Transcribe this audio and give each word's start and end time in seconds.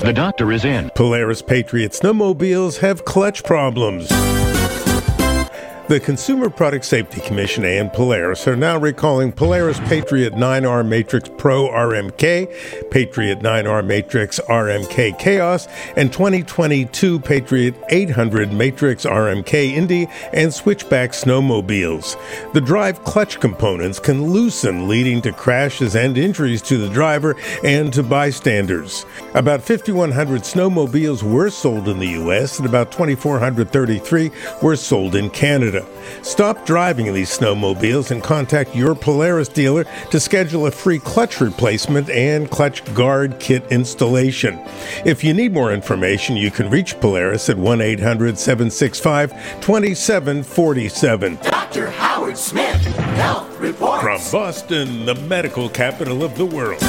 The 0.00 0.12
doctor 0.12 0.52
is 0.52 0.64
in. 0.64 0.90
Polaris 0.90 1.42
Patriot 1.42 1.90
snowmobiles 1.90 2.78
have 2.78 3.04
clutch 3.04 3.42
problems. 3.42 4.08
The 5.88 5.98
Consumer 5.98 6.50
Product 6.50 6.84
Safety 6.84 7.18
Commission 7.22 7.64
and 7.64 7.90
Polaris 7.90 8.46
are 8.46 8.56
now 8.56 8.76
recalling 8.76 9.32
Polaris 9.32 9.80
Patriot 9.80 10.34
9R 10.34 10.86
Matryx 10.86 11.30
Pro 11.38 11.66
RMK, 11.66 12.90
Patriot 12.90 13.38
9R 13.38 13.86
Matryx 13.86 14.38
RMK 14.50 15.18
Khaos, 15.18 15.66
and 15.96 16.12
2022 16.12 17.20
Patriot 17.20 17.74
800 17.88 18.52
Matryx 18.52 19.06
RMK 19.06 19.72
Indy 19.72 20.06
and 20.34 20.52
Switchback 20.52 21.12
snowmobiles. 21.12 22.52
The 22.52 22.60
drive 22.60 23.02
clutch 23.04 23.40
components 23.40 23.98
can 23.98 24.30
loosen, 24.30 24.88
leading 24.88 25.22
to 25.22 25.32
crashes 25.32 25.96
and 25.96 26.18
injuries 26.18 26.60
to 26.62 26.76
the 26.76 26.92
driver 26.92 27.34
and 27.64 27.90
to 27.94 28.02
bystanders. 28.02 29.06
About 29.32 29.62
5,100 29.62 30.42
snowmobiles 30.42 31.22
were 31.22 31.48
sold 31.48 31.88
in 31.88 31.98
the 31.98 32.08
U.S., 32.08 32.58
and 32.58 32.68
about 32.68 32.92
2,433 32.92 34.30
were 34.62 34.76
sold 34.76 35.14
in 35.14 35.30
Canada. 35.30 35.77
Stop 36.22 36.66
driving 36.66 37.12
these 37.12 37.36
snowmobiles 37.36 38.10
and 38.10 38.22
contact 38.22 38.74
your 38.74 38.94
Polaris 38.94 39.48
dealer 39.48 39.84
to 40.10 40.20
schedule 40.20 40.66
a 40.66 40.70
free 40.70 40.98
clutch 40.98 41.40
replacement 41.40 42.10
and 42.10 42.50
clutch 42.50 42.82
guard 42.94 43.38
kit 43.38 43.64
installation. 43.70 44.58
If 45.04 45.24
you 45.24 45.34
need 45.34 45.52
more 45.52 45.72
information, 45.72 46.36
you 46.36 46.50
can 46.50 46.70
reach 46.70 46.98
Polaris 47.00 47.48
at 47.48 47.58
1 47.58 47.80
800 47.80 48.38
765 48.38 49.32
2747. 49.60 51.38
Dr. 51.42 51.90
Howard 51.90 52.36
Smith, 52.36 52.82
Health 53.16 53.58
Reports. 53.58 54.02
From 54.02 54.20
Boston, 54.32 55.04
the 55.06 55.14
medical 55.14 55.68
capital 55.68 56.24
of 56.24 56.36
the 56.36 56.46
world. 56.46 56.82